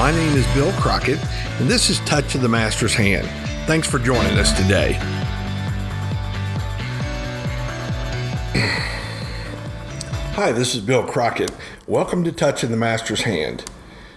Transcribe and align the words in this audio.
My 0.00 0.12
name 0.12 0.34
is 0.34 0.46
Bill 0.54 0.72
Crockett, 0.80 1.18
and 1.60 1.68
this 1.68 1.90
is 1.90 1.98
Touch 2.00 2.34
of 2.34 2.40
the 2.40 2.48
Master's 2.48 2.94
Hand. 2.94 3.28
Thanks 3.66 3.86
for 3.86 3.98
joining 3.98 4.38
us 4.38 4.50
today. 4.58 4.94
Hi, 10.32 10.52
this 10.52 10.74
is 10.74 10.80
Bill 10.80 11.06
Crockett. 11.06 11.50
Welcome 11.86 12.24
to 12.24 12.32
Touch 12.32 12.62
of 12.62 12.70
the 12.70 12.78
Master's 12.78 13.24
Hand. 13.24 13.66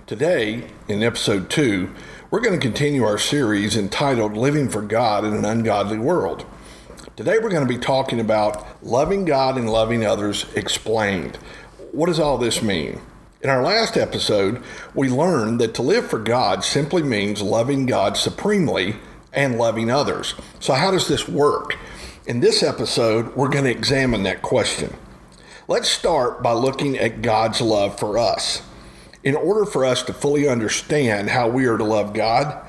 Today, 0.08 0.70
in 0.88 1.04
episode 1.04 1.50
two, 1.50 1.94
we're 2.31 2.40
going 2.40 2.58
to 2.58 2.66
continue 2.66 3.04
our 3.04 3.18
series 3.18 3.76
entitled 3.76 4.38
Living 4.38 4.70
for 4.70 4.81
God 4.81 5.26
in 5.26 5.34
an 5.34 5.44
Ungodly 5.44 5.98
World. 5.98 6.45
Today, 7.18 7.40
we're 7.40 7.50
going 7.50 7.68
to 7.68 7.73
be 7.73 7.77
talking 7.77 8.22
about 8.22 8.81
loving 8.81 9.26
God 9.26 9.58
and 9.58 9.70
loving 9.70 10.05
others 10.05 10.45
explained. 10.55 11.36
What 11.91 12.05
does 12.05 12.22
all 12.22 12.38
this 12.38 12.62
mean? 12.62 13.02
In 13.44 13.50
our 13.50 13.62
last 13.62 13.98
episode, 13.98 14.64
we 14.96 15.10
learned 15.10 15.60
that 15.60 15.74
to 15.74 15.82
live 15.82 16.10
for 16.10 16.18
God 16.18 16.64
simply 16.64 17.04
means 17.04 17.42
loving 17.42 17.86
God 17.86 18.16
supremely 18.16 18.96
and 19.34 19.58
loving 19.58 19.92
others. 19.92 20.34
So, 20.62 20.72
how 20.72 20.92
does 20.92 21.10
this 21.10 21.28
work? 21.28 21.78
In 22.26 22.40
this 22.40 22.64
episode, 22.64 23.36
we're 23.36 23.50
going 23.50 23.66
to 23.66 23.70
examine 23.70 24.24
that 24.24 24.42
question. 24.42 24.96
Let's 25.68 25.90
start 25.90 26.42
by 26.42 26.54
looking 26.54 26.98
at 26.98 27.22
God's 27.22 27.60
love 27.60 28.00
for 28.00 28.18
us. 28.18 28.62
In 29.26 29.36
order 29.36 29.66
for 29.66 29.84
us 29.84 30.04
to 30.04 30.14
fully 30.14 30.48
understand 30.48 31.30
how 31.30 31.50
we 31.50 31.66
are 31.66 31.78
to 31.78 31.84
love 31.84 32.14
God, 32.14 32.66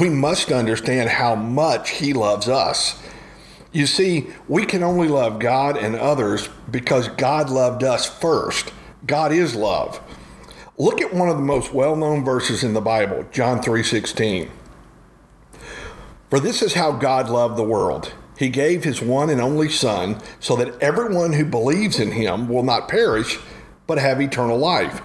we 0.00 0.08
must 0.08 0.50
understand 0.50 1.10
how 1.10 1.34
much 1.34 1.90
He 1.90 2.14
loves 2.14 2.48
us. 2.48 2.98
You 3.72 3.84
see, 3.84 4.28
we 4.48 4.64
can 4.64 4.82
only 4.82 5.08
love 5.08 5.38
God 5.38 5.76
and 5.76 5.94
others 5.94 6.48
because 6.70 7.08
God 7.08 7.50
loved 7.50 7.84
us 7.84 8.08
first. 8.08 8.72
God 9.06 9.30
is 9.30 9.54
love. 9.54 10.00
Look 10.76 11.00
at 11.00 11.14
one 11.14 11.28
of 11.28 11.36
the 11.36 11.42
most 11.42 11.72
well-known 11.72 12.24
verses 12.24 12.64
in 12.64 12.74
the 12.74 12.80
Bible, 12.80 13.24
John 13.30 13.62
3:16. 13.62 14.50
For 16.30 16.40
this 16.40 16.62
is 16.62 16.74
how 16.74 16.90
God 16.90 17.30
loved 17.30 17.56
the 17.56 17.62
world. 17.62 18.12
He 18.36 18.48
gave 18.48 18.82
his 18.82 19.00
one 19.00 19.30
and 19.30 19.40
only 19.40 19.68
son 19.68 20.20
so 20.40 20.56
that 20.56 20.74
everyone 20.82 21.34
who 21.34 21.44
believes 21.44 22.00
in 22.00 22.10
him 22.10 22.48
will 22.48 22.64
not 22.64 22.88
perish 22.88 23.38
but 23.86 23.98
have 23.98 24.20
eternal 24.20 24.58
life. 24.58 25.00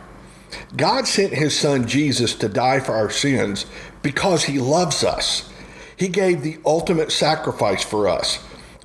God 0.76 1.08
sent 1.08 1.34
his 1.34 1.56
son 1.56 1.86
Jesus 1.86 2.33
to 2.36 2.50
die 2.50 2.80
for 2.80 2.95
our 2.95 3.11
sins 3.11 3.67
because 4.02 4.45
he 4.45 4.58
loves 4.58 5.04
us. 5.04 5.50
He 5.95 6.08
gave 6.08 6.42
the 6.42 6.58
ultimate 6.66 7.11
sacrifice 7.11 7.83
for 7.83 8.08
us. 8.08 8.39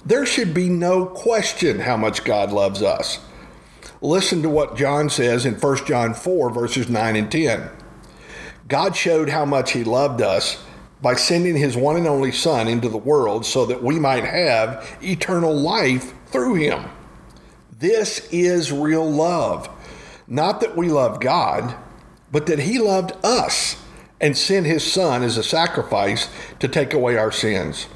There 0.04 0.26
should 0.26 0.52
be 0.52 0.68
no 0.68 1.06
question 1.06 1.80
how 1.80 1.96
much 1.96 2.24
God 2.24 2.52
loves 2.52 2.82
us. 2.82 3.20
Listen 4.04 4.42
to 4.42 4.50
what 4.50 4.76
John 4.76 5.08
says 5.08 5.46
in 5.46 5.54
1 5.54 5.86
John 5.86 6.12
4, 6.12 6.50
verses 6.50 6.90
9 6.90 7.16
and 7.16 7.32
10. 7.32 7.70
God 8.68 8.94
showed 8.94 9.30
how 9.30 9.46
much 9.46 9.72
He 9.72 9.82
loved 9.82 10.20
us 10.20 10.62
by 11.00 11.14
sending 11.14 11.56
His 11.56 11.74
one 11.74 11.96
and 11.96 12.06
only 12.06 12.30
Son 12.30 12.68
into 12.68 12.90
the 12.90 12.98
world 12.98 13.46
so 13.46 13.64
that 13.64 13.82
we 13.82 13.98
might 13.98 14.24
have 14.24 14.98
eternal 15.02 15.54
life 15.54 16.12
through 16.26 16.56
Him. 16.56 16.84
This 17.78 18.28
is 18.30 18.70
real 18.70 19.10
love. 19.10 19.70
Not 20.28 20.60
that 20.60 20.76
we 20.76 20.90
love 20.90 21.18
God, 21.18 21.74
but 22.30 22.44
that 22.44 22.58
He 22.58 22.78
loved 22.78 23.12
us 23.24 23.82
and 24.20 24.36
sent 24.36 24.66
His 24.66 24.84
Son 24.84 25.22
as 25.22 25.38
a 25.38 25.42
sacrifice 25.42 26.28
to 26.60 26.68
take 26.68 26.92
away 26.92 27.16
our 27.16 27.32
sins. 27.32 27.86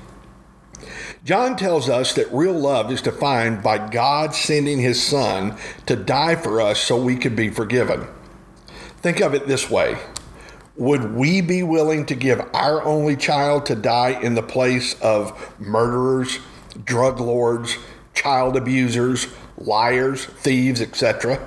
John 1.28 1.56
tells 1.56 1.90
us 1.90 2.14
that 2.14 2.32
real 2.32 2.54
love 2.54 2.90
is 2.90 3.02
defined 3.02 3.62
by 3.62 3.90
God 3.90 4.34
sending 4.34 4.78
his 4.78 5.06
son 5.06 5.58
to 5.84 5.94
die 5.94 6.34
for 6.34 6.58
us 6.58 6.80
so 6.80 6.96
we 6.96 7.16
could 7.16 7.36
be 7.36 7.50
forgiven. 7.50 8.06
Think 9.02 9.20
of 9.20 9.34
it 9.34 9.46
this 9.46 9.68
way 9.68 9.98
Would 10.76 11.14
we 11.14 11.42
be 11.42 11.62
willing 11.62 12.06
to 12.06 12.14
give 12.14 12.40
our 12.54 12.82
only 12.82 13.14
child 13.14 13.66
to 13.66 13.74
die 13.74 14.18
in 14.18 14.36
the 14.36 14.42
place 14.42 14.98
of 15.02 15.54
murderers, 15.60 16.38
drug 16.82 17.20
lords, 17.20 17.76
child 18.14 18.56
abusers, 18.56 19.26
liars, 19.58 20.24
thieves, 20.24 20.80
etc.? 20.80 21.46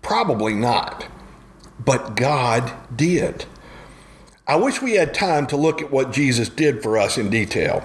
Probably 0.00 0.54
not. 0.54 1.08
But 1.84 2.14
God 2.14 2.72
did. 2.94 3.46
I 4.46 4.54
wish 4.54 4.80
we 4.80 4.92
had 4.92 5.12
time 5.12 5.48
to 5.48 5.56
look 5.56 5.82
at 5.82 5.90
what 5.90 6.12
Jesus 6.12 6.48
did 6.48 6.84
for 6.84 6.96
us 6.96 7.18
in 7.18 7.30
detail. 7.30 7.82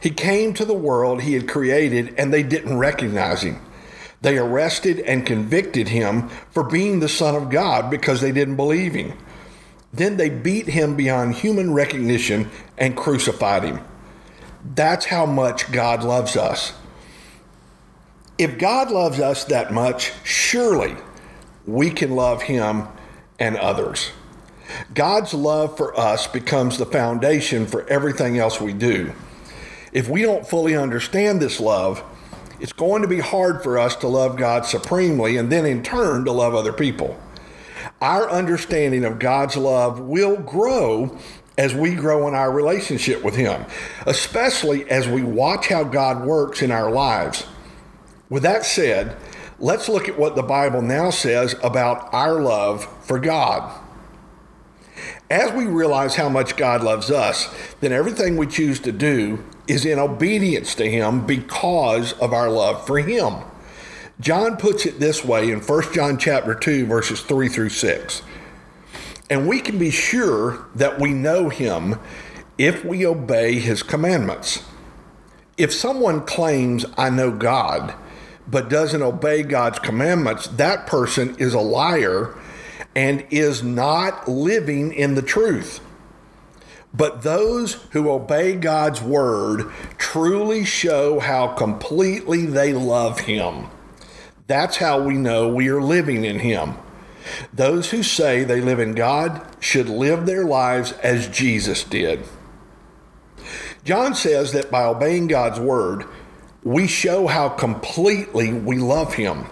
He 0.00 0.10
came 0.10 0.54
to 0.54 0.64
the 0.64 0.74
world 0.74 1.22
he 1.22 1.34
had 1.34 1.48
created 1.48 2.14
and 2.18 2.32
they 2.32 2.42
didn't 2.42 2.78
recognize 2.78 3.42
him. 3.42 3.60
They 4.20 4.38
arrested 4.38 5.00
and 5.00 5.26
convicted 5.26 5.88
him 5.88 6.28
for 6.50 6.64
being 6.64 7.00
the 7.00 7.08
Son 7.08 7.34
of 7.34 7.50
God 7.50 7.90
because 7.90 8.20
they 8.20 8.32
didn't 8.32 8.56
believe 8.56 8.94
him. 8.94 9.16
Then 9.92 10.16
they 10.16 10.28
beat 10.28 10.66
him 10.66 10.96
beyond 10.96 11.36
human 11.36 11.72
recognition 11.72 12.50
and 12.76 12.96
crucified 12.96 13.62
him. 13.62 13.80
That's 14.74 15.06
how 15.06 15.24
much 15.24 15.70
God 15.70 16.02
loves 16.02 16.36
us. 16.36 16.72
If 18.36 18.58
God 18.58 18.90
loves 18.90 19.18
us 19.18 19.44
that 19.44 19.72
much, 19.72 20.12
surely 20.24 20.96
we 21.66 21.90
can 21.90 22.14
love 22.14 22.42
him 22.42 22.88
and 23.38 23.56
others. 23.56 24.10
God's 24.94 25.32
love 25.32 25.76
for 25.76 25.98
us 25.98 26.26
becomes 26.26 26.76
the 26.76 26.86
foundation 26.86 27.66
for 27.66 27.88
everything 27.88 28.38
else 28.38 28.60
we 28.60 28.72
do 28.72 29.12
if 29.92 30.08
we 30.08 30.22
don't 30.22 30.46
fully 30.46 30.76
understand 30.76 31.40
this 31.40 31.60
love, 31.60 32.02
it's 32.60 32.72
going 32.72 33.02
to 33.02 33.08
be 33.08 33.20
hard 33.20 33.62
for 33.62 33.78
us 33.78 33.94
to 33.96 34.08
love 34.08 34.36
God 34.36 34.66
supremely 34.66 35.36
and 35.36 35.50
then 35.50 35.64
in 35.64 35.82
turn 35.82 36.24
to 36.24 36.32
love 36.32 36.54
other 36.54 36.72
people. 36.72 37.18
Our 38.00 38.28
understanding 38.30 39.04
of 39.04 39.18
God's 39.18 39.56
love 39.56 40.00
will 40.00 40.36
grow 40.36 41.16
as 41.56 41.74
we 41.74 41.94
grow 41.94 42.28
in 42.28 42.34
our 42.34 42.52
relationship 42.52 43.22
with 43.24 43.34
Him, 43.34 43.64
especially 44.06 44.88
as 44.90 45.08
we 45.08 45.22
watch 45.22 45.68
how 45.68 45.84
God 45.84 46.24
works 46.24 46.62
in 46.62 46.70
our 46.70 46.90
lives. 46.90 47.44
With 48.30 48.44
that 48.44 48.64
said, 48.64 49.16
let's 49.58 49.88
look 49.88 50.08
at 50.08 50.18
what 50.18 50.36
the 50.36 50.42
Bible 50.42 50.82
now 50.82 51.10
says 51.10 51.56
about 51.62 52.12
our 52.12 52.40
love 52.40 52.86
for 53.04 53.18
God. 53.18 53.72
As 55.30 55.52
we 55.52 55.66
realize 55.66 56.14
how 56.14 56.28
much 56.28 56.56
God 56.56 56.82
loves 56.82 57.10
us, 57.10 57.52
then 57.80 57.92
everything 57.92 58.36
we 58.36 58.46
choose 58.46 58.80
to 58.80 58.92
do 58.92 59.44
is 59.68 59.84
in 59.84 59.98
obedience 59.98 60.74
to 60.76 60.90
Him 60.90 61.26
because 61.26 62.12
of 62.14 62.32
our 62.32 62.50
love 62.50 62.86
for 62.86 62.98
Him. 62.98 63.34
John 64.20 64.56
puts 64.56 64.84
it 64.84 64.98
this 64.98 65.24
way 65.24 65.50
in 65.50 65.60
1 65.60 65.92
John 65.92 66.18
chapter 66.18 66.54
2 66.54 66.86
verses 66.86 67.20
3 67.20 67.48
through 67.48 67.68
6. 67.68 68.22
And 69.30 69.46
we 69.46 69.60
can 69.60 69.78
be 69.78 69.90
sure 69.90 70.66
that 70.74 70.98
we 70.98 71.12
know 71.12 71.50
him 71.50 72.00
if 72.56 72.84
we 72.84 73.06
obey 73.06 73.60
his 73.60 73.82
commandments. 73.82 74.64
If 75.56 75.72
someone 75.72 76.24
claims 76.24 76.84
I 76.96 77.10
know 77.10 77.30
God 77.30 77.94
but 78.48 78.70
doesn't 78.70 79.02
obey 79.02 79.42
God's 79.42 79.78
commandments, 79.78 80.46
that 80.48 80.86
person 80.86 81.36
is 81.38 81.54
a 81.54 81.60
liar 81.60 82.34
and 82.96 83.24
is 83.30 83.62
not 83.62 84.26
living 84.26 84.92
in 84.92 85.14
the 85.14 85.22
truth. 85.22 85.80
But 86.94 87.22
those 87.22 87.74
who 87.92 88.10
obey 88.10 88.56
God's 88.56 89.02
word 89.02 89.70
truly 89.98 90.64
show 90.64 91.20
how 91.20 91.48
completely 91.48 92.46
they 92.46 92.72
love 92.72 93.20
Him. 93.20 93.66
That's 94.46 94.78
how 94.78 95.02
we 95.02 95.14
know 95.14 95.48
we 95.48 95.68
are 95.68 95.82
living 95.82 96.24
in 96.24 96.38
Him. 96.40 96.74
Those 97.52 97.90
who 97.90 98.02
say 98.02 98.42
they 98.42 98.62
live 98.62 98.80
in 98.80 98.94
God 98.94 99.44
should 99.60 99.88
live 99.88 100.24
their 100.24 100.44
lives 100.44 100.92
as 101.02 101.28
Jesus 101.28 101.84
did. 101.84 102.24
John 103.84 104.14
says 104.14 104.52
that 104.52 104.70
by 104.70 104.84
obeying 104.84 105.28
God's 105.28 105.60
word, 105.60 106.04
we 106.62 106.86
show 106.86 107.26
how 107.26 107.48
completely 107.50 108.52
we 108.52 108.76
love 108.78 109.14
Him. 109.14 109.46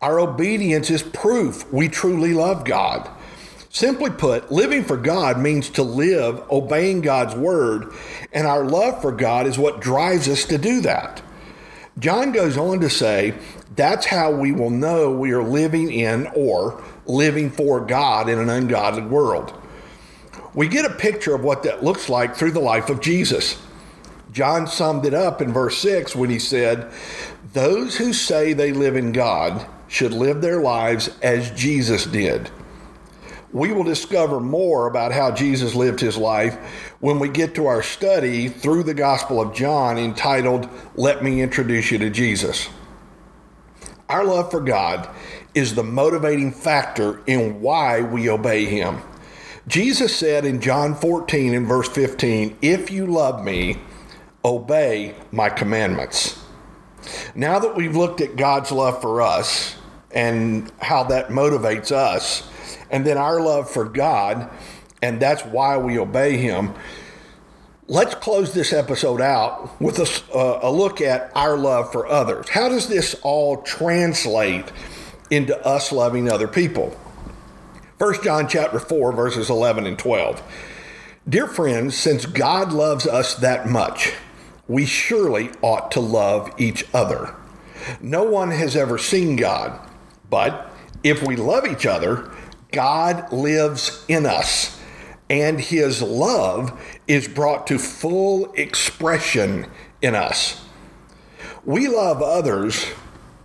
Our 0.00 0.20
obedience 0.20 0.90
is 0.90 1.02
proof 1.02 1.70
we 1.72 1.88
truly 1.88 2.34
love 2.34 2.64
God. 2.64 3.08
Simply 3.72 4.10
put, 4.10 4.52
living 4.52 4.84
for 4.84 4.98
God 4.98 5.38
means 5.38 5.70
to 5.70 5.82
live 5.82 6.42
obeying 6.50 7.00
God's 7.00 7.34
word, 7.34 7.94
and 8.30 8.46
our 8.46 8.66
love 8.66 9.00
for 9.00 9.12
God 9.12 9.46
is 9.46 9.56
what 9.56 9.80
drives 9.80 10.28
us 10.28 10.44
to 10.44 10.58
do 10.58 10.82
that. 10.82 11.22
John 11.98 12.32
goes 12.32 12.58
on 12.58 12.80
to 12.80 12.90
say 12.90 13.32
that's 13.74 14.04
how 14.04 14.30
we 14.30 14.52
will 14.52 14.68
know 14.68 15.10
we 15.10 15.32
are 15.32 15.42
living 15.42 15.90
in 15.90 16.26
or 16.34 16.84
living 17.06 17.48
for 17.48 17.80
God 17.80 18.28
in 18.28 18.38
an 18.38 18.50
ungodly 18.50 19.04
world. 19.04 19.58
We 20.52 20.68
get 20.68 20.84
a 20.84 20.94
picture 20.94 21.34
of 21.34 21.42
what 21.42 21.62
that 21.62 21.82
looks 21.82 22.10
like 22.10 22.36
through 22.36 22.50
the 22.50 22.60
life 22.60 22.90
of 22.90 23.00
Jesus. 23.00 23.58
John 24.32 24.66
summed 24.66 25.06
it 25.06 25.14
up 25.14 25.40
in 25.40 25.50
verse 25.50 25.78
6 25.78 26.14
when 26.14 26.28
he 26.28 26.38
said, 26.38 26.92
Those 27.54 27.96
who 27.96 28.12
say 28.12 28.52
they 28.52 28.72
live 28.72 28.96
in 28.96 29.12
God 29.12 29.66
should 29.88 30.12
live 30.12 30.42
their 30.42 30.60
lives 30.60 31.08
as 31.22 31.50
Jesus 31.52 32.04
did 32.04 32.50
we 33.52 33.72
will 33.72 33.84
discover 33.84 34.40
more 34.40 34.86
about 34.86 35.12
how 35.12 35.30
Jesus 35.30 35.74
lived 35.74 36.00
his 36.00 36.16
life 36.16 36.54
when 37.00 37.18
we 37.18 37.28
get 37.28 37.54
to 37.54 37.66
our 37.66 37.82
study 37.82 38.48
through 38.48 38.82
the 38.82 38.94
Gospel 38.94 39.40
of 39.40 39.54
John 39.54 39.98
entitled, 39.98 40.68
Let 40.94 41.22
Me 41.22 41.42
Introduce 41.42 41.90
You 41.90 41.98
to 41.98 42.10
Jesus. 42.10 42.68
Our 44.08 44.24
love 44.24 44.50
for 44.50 44.60
God 44.60 45.08
is 45.54 45.74
the 45.74 45.82
motivating 45.82 46.52
factor 46.52 47.22
in 47.26 47.60
why 47.60 48.00
we 48.00 48.28
obey 48.28 48.64
him. 48.64 49.00
Jesus 49.68 50.16
said 50.16 50.44
in 50.44 50.60
John 50.60 50.94
14 50.94 51.54
and 51.54 51.66
verse 51.66 51.88
15, 51.88 52.58
If 52.62 52.90
you 52.90 53.06
love 53.06 53.44
me, 53.44 53.78
obey 54.44 55.14
my 55.30 55.48
commandments. 55.48 56.42
Now 57.34 57.58
that 57.58 57.76
we've 57.76 57.96
looked 57.96 58.20
at 58.20 58.36
God's 58.36 58.72
love 58.72 59.00
for 59.00 59.22
us 59.22 59.76
and 60.10 60.70
how 60.80 61.04
that 61.04 61.28
motivates 61.28 61.92
us, 61.92 62.48
and 62.92 63.06
then 63.06 63.16
our 63.16 63.40
love 63.40 63.68
for 63.68 63.86
God, 63.86 64.50
and 65.00 65.18
that's 65.18 65.42
why 65.42 65.78
we 65.78 65.98
obey 65.98 66.36
Him, 66.36 66.74
let's 67.88 68.14
close 68.14 68.52
this 68.52 68.72
episode 68.72 69.20
out 69.20 69.80
with 69.80 69.98
a, 69.98 70.36
uh, 70.36 70.60
a, 70.62 70.70
look 70.70 71.00
at 71.00 71.32
our 71.34 71.56
love 71.56 71.90
for 71.90 72.06
others. 72.06 72.50
How 72.50 72.68
does 72.68 72.86
this 72.86 73.16
all 73.22 73.62
translate 73.62 74.70
into 75.30 75.58
us 75.66 75.90
loving 75.90 76.30
other 76.30 76.46
people? 76.46 76.90
1 77.98 78.22
John 78.22 78.46
chapter 78.48 78.78
4 78.78 79.12
verses 79.12 79.48
11 79.48 79.86
and 79.86 79.98
12. 79.98 80.42
Dear 81.28 81.46
friends, 81.46 81.96
since 81.96 82.26
God 82.26 82.72
loves 82.72 83.06
us 83.06 83.36
that 83.36 83.68
much, 83.68 84.12
we 84.68 84.86
surely 84.86 85.50
ought 85.62 85.90
to 85.92 86.00
love 86.00 86.52
each 86.58 86.84
other. 86.92 87.34
No 88.00 88.24
one 88.24 88.50
has 88.50 88.76
ever 88.76 88.98
seen 88.98 89.36
God, 89.36 89.78
but 90.28 90.70
if 91.04 91.22
we 91.22 91.36
love 91.36 91.66
each 91.66 91.86
other, 91.86 92.30
God 92.72 93.32
lives 93.32 94.04
in 94.08 94.26
us, 94.26 94.80
and 95.30 95.60
his 95.60 96.02
love 96.02 96.80
is 97.06 97.28
brought 97.28 97.66
to 97.68 97.78
full 97.78 98.52
expression 98.54 99.66
in 100.00 100.14
us. 100.14 100.64
We 101.64 101.86
love 101.86 102.22
others 102.22 102.86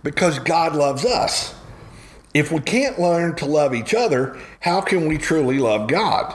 because 0.02 0.38
God 0.38 0.74
loves 0.74 1.04
us. 1.04 1.54
If 2.34 2.52
we 2.52 2.60
can't 2.60 2.98
learn 2.98 3.36
to 3.36 3.46
love 3.46 3.74
each 3.74 3.94
other, 3.94 4.38
how 4.60 4.80
can 4.80 5.08
we 5.08 5.18
truly 5.18 5.58
love 5.58 5.88
God? 5.88 6.34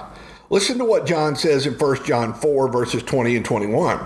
Listen 0.49 0.77
to 0.77 0.85
what 0.85 1.05
John 1.05 1.35
says 1.35 1.65
in 1.65 1.73
1 1.73 2.05
John 2.05 2.33
4, 2.33 2.71
verses 2.71 3.03
20 3.03 3.35
and 3.35 3.45
21. 3.45 4.05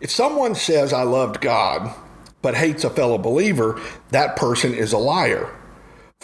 If 0.00 0.10
someone 0.10 0.54
says, 0.54 0.92
I 0.92 1.02
loved 1.02 1.40
God, 1.40 1.94
but 2.42 2.54
hates 2.54 2.84
a 2.84 2.90
fellow 2.90 3.18
believer, 3.18 3.80
that 4.10 4.36
person 4.36 4.74
is 4.74 4.92
a 4.92 4.98
liar. 4.98 5.48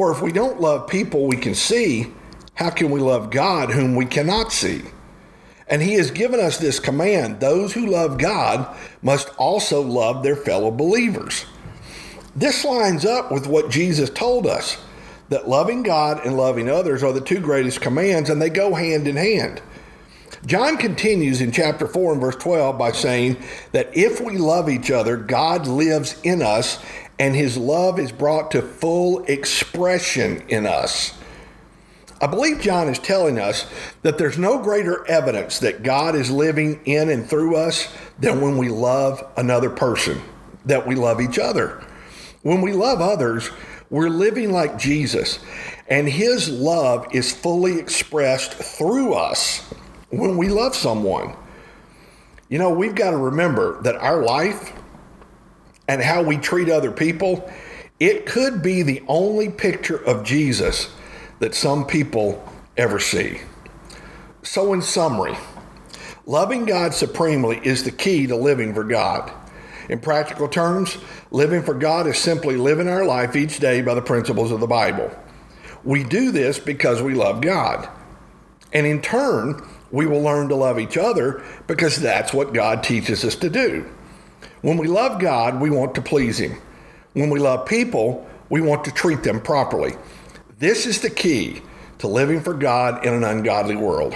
For 0.01 0.11
if 0.11 0.23
we 0.23 0.33
don't 0.33 0.63
love 0.63 0.89
people 0.89 1.27
we 1.27 1.37
can 1.37 1.55
see, 1.55 2.11
how 2.55 2.71
can 2.71 2.91
we 2.91 3.01
love 3.01 3.31
God 3.31 3.71
whom 3.71 3.95
we 3.95 4.07
cannot 4.07 4.51
see? 4.51 4.81
And 5.69 5.83
he 5.83 5.93
has 5.93 6.11
given 6.11 6.41
us 6.41 6.57
this 6.57 6.81
command 6.81 7.39
those 7.39 7.75
who 7.75 7.85
love 7.85 8.17
God 8.17 8.75
must 9.03 9.29
also 9.37 9.83
love 9.83 10.23
their 10.23 10.37
fellow 10.37 10.71
believers. 10.71 11.45
This 12.35 12.65
lines 12.65 13.05
up 13.05 13.31
with 13.31 13.47
what 13.47 13.71
Jesus 13.71 14.09
told 14.09 14.47
us 14.47 14.79
that 15.29 15.51
loving 15.51 15.83
God 15.83 16.25
and 16.25 16.35
loving 16.35 16.71
others 16.71 17.03
are 17.03 17.13
the 17.13 17.21
two 17.21 17.39
greatest 17.39 17.83
commands, 17.83 18.31
and 18.31 18.41
they 18.41 18.49
go 18.49 18.73
hand 18.73 19.07
in 19.07 19.17
hand. 19.17 19.61
John 20.47 20.79
continues 20.79 21.43
in 21.43 21.53
chapter 21.53 21.87
4 21.87 22.13
and 22.13 22.21
verse 22.21 22.37
12 22.37 22.79
by 22.79 22.93
saying 22.93 23.37
that 23.73 23.95
if 23.95 24.21
we 24.21 24.39
love 24.39 24.71
each 24.71 24.91
other, 24.91 25.17
God 25.17 25.67
lives 25.67 26.17
in 26.23 26.41
us 26.41 26.83
and 27.19 27.37
his 27.37 27.59
love 27.59 27.99
is 27.99 28.11
brought 28.11 28.51
to 28.53 28.63
full 28.63 29.23
expression 29.25 30.43
in 30.49 30.67
us. 30.67 31.13
I 32.23 32.27
believe 32.27 32.61
John 32.61 32.89
is 32.89 32.99
telling 32.99 33.39
us 33.39 33.67
that 34.03 34.17
there's 34.17 34.39
no 34.39 34.59
greater 34.63 35.07
evidence 35.07 35.59
that 35.59 35.83
God 35.83 36.15
is 36.15 36.31
living 36.31 36.81
in 36.87 37.11
and 37.11 37.29
through 37.29 37.57
us 37.57 37.95
than 38.19 38.41
when 38.41 38.57
we 38.57 38.71
love 38.71 39.23
another 39.37 39.71
person, 39.71 40.23
that 40.65 40.87
we 40.87 40.95
love 40.95 41.21
each 41.21 41.39
other. 41.39 41.85
When 42.43 42.63
we 42.63 42.73
love 42.73 43.03
others, 43.03 43.51
we're 43.91 44.09
living 44.09 44.53
like 44.53 44.79
Jesus, 44.79 45.39
and 45.89 46.09
his 46.09 46.49
love 46.49 47.07
is 47.13 47.35
fully 47.35 47.79
expressed 47.79 48.55
through 48.55 49.15
us 49.15 49.63
when 50.11 50.37
we 50.37 50.49
love 50.49 50.75
someone. 50.75 51.35
You 52.49 52.59
know, 52.59 52.71
we've 52.71 52.95
got 52.95 53.11
to 53.11 53.17
remember 53.17 53.81
that 53.83 53.97
our 53.97 54.23
life 54.23 54.73
and 55.89 56.03
how 56.03 56.23
we 56.23 56.37
treat 56.37 56.69
other 56.69 56.91
people, 56.91 57.51
it 57.99 58.27
could 58.27 58.63
be 58.63 58.83
the 58.83 59.03
only 59.09 59.49
picture 59.49 59.97
of 60.05 60.25
Jesus 60.25 60.93
that 61.39 61.55
some 61.55 61.87
people 61.87 62.43
ever 62.77 62.99
see. 62.99 63.41
So, 64.43 64.73
in 64.73 64.83
summary, 64.83 65.37
loving 66.27 66.65
God 66.65 66.95
supremely 66.95 67.61
is 67.63 67.85
the 67.85 67.91
key 67.91 68.27
to 68.27 68.37
living 68.37 68.75
for 68.75 68.85
God. 68.85 69.33
In 69.89 69.99
practical 69.99 70.49
terms, 70.49 70.97
living 71.31 71.63
for 71.63 71.75
God 71.75 72.07
is 72.07 72.19
simply 72.19 72.57
living 72.57 72.89
our 72.89 73.05
life 73.05 73.35
each 73.35 73.59
day 73.59 73.83
by 73.83 73.95
the 73.95 74.03
principles 74.03 74.51
of 74.53 74.61
the 74.61 74.67
Bible. 74.67 75.11
We 75.83 76.05
do 76.05 76.31
this 76.31 76.59
because 76.59 77.03
we 77.03 77.15
love 77.15 77.41
God. 77.41 77.89
And 78.73 78.87
in 78.87 79.03
turn, 79.03 79.61
we 79.93 80.07
will 80.07 80.21
learn 80.21 80.49
to 80.49 80.55
love 80.55 80.79
each 80.79 80.97
other 80.97 81.43
because 81.67 81.97
that's 81.97 82.33
what 82.33 82.55
God 82.55 82.83
teaches 82.83 83.25
us 83.25 83.35
to 83.37 83.51
do. 83.51 83.89
When 84.63 84.77
we 84.77 84.87
love 84.87 85.21
God, 85.21 85.61
we 85.61 85.71
want 85.71 85.95
to 85.95 86.03
please 86.03 86.39
Him. 86.39 86.61
When 87.15 87.31
we 87.31 87.41
love 87.41 87.67
people, 87.67 88.29
we 88.49 88.61
want 88.61 88.85
to 88.85 88.93
treat 88.93 89.23
them 89.23 89.41
properly. 89.41 89.95
This 90.59 90.87
is 90.87 91.01
the 91.01 91.11
key 91.11 91.63
to 91.99 92.07
living 92.07 92.41
for 92.41 92.55
God 92.55 93.05
in 93.05 93.15
an 93.15 93.25
ungodly 93.25 93.77
world. 93.77 94.15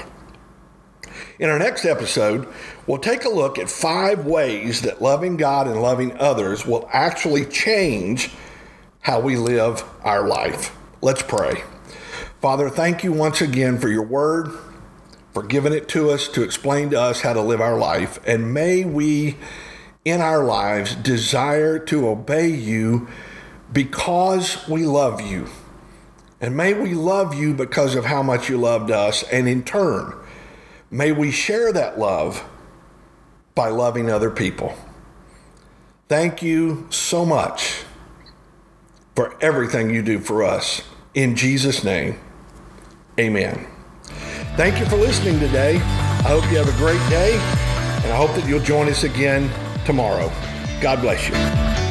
In 1.38 1.50
our 1.50 1.58
next 1.58 1.84
episode, 1.84 2.46
we'll 2.86 2.98
take 2.98 3.24
a 3.24 3.28
look 3.28 3.58
at 3.58 3.68
five 3.68 4.24
ways 4.24 4.82
that 4.82 5.02
loving 5.02 5.36
God 5.36 5.66
and 5.66 5.82
loving 5.82 6.16
others 6.18 6.64
will 6.64 6.88
actually 6.92 7.44
change 7.46 8.30
how 9.00 9.20
we 9.20 9.36
live 9.36 9.82
our 10.02 10.26
life. 10.28 10.76
Let's 11.02 11.22
pray. 11.22 11.62
Father, 12.40 12.70
thank 12.70 13.02
you 13.02 13.12
once 13.12 13.40
again 13.40 13.78
for 13.78 13.88
your 13.88 14.04
word 14.04 14.56
for 15.34 15.42
giving 15.42 15.72
it 15.72 15.88
to 15.88 16.10
us 16.10 16.28
to 16.28 16.42
explain 16.42 16.90
to 16.90 17.00
us 17.00 17.22
how 17.22 17.32
to 17.32 17.42
live 17.42 17.60
our 17.60 17.76
life. 17.76 18.20
And 18.24 18.54
may 18.54 18.84
we, 18.84 19.36
in 20.04 20.20
our 20.20 20.44
lives, 20.44 20.94
desire 20.94 21.78
to 21.80 22.08
obey 22.08 22.46
you 22.48 23.08
because 23.72 24.66
we 24.68 24.86
love 24.86 25.20
you. 25.20 25.48
And 26.40 26.56
may 26.56 26.72
we 26.72 26.94
love 26.94 27.34
you 27.34 27.52
because 27.52 27.96
of 27.96 28.04
how 28.04 28.22
much 28.22 28.48
you 28.48 28.56
loved 28.58 28.92
us. 28.92 29.24
And 29.24 29.48
in 29.48 29.64
turn, 29.64 30.14
may 30.88 31.10
we 31.10 31.32
share 31.32 31.72
that 31.72 31.98
love 31.98 32.44
by 33.56 33.70
loving 33.70 34.10
other 34.10 34.30
people. 34.30 34.76
Thank 36.08 36.42
you 36.42 36.86
so 36.90 37.24
much 37.24 37.82
for 39.16 39.36
everything 39.40 39.90
you 39.90 40.02
do 40.02 40.20
for 40.20 40.44
us. 40.44 40.82
In 41.12 41.34
Jesus' 41.34 41.82
name, 41.82 42.20
amen. 43.18 43.73
Thank 44.56 44.78
you 44.78 44.86
for 44.86 44.96
listening 44.96 45.40
today. 45.40 45.78
I 45.78 46.28
hope 46.28 46.44
you 46.44 46.58
have 46.58 46.68
a 46.68 46.78
great 46.78 47.00
day, 47.10 47.32
and 48.04 48.12
I 48.12 48.16
hope 48.16 48.32
that 48.36 48.46
you'll 48.46 48.60
join 48.60 48.88
us 48.88 49.02
again 49.02 49.50
tomorrow. 49.84 50.30
God 50.80 51.00
bless 51.00 51.28
you. 51.28 51.83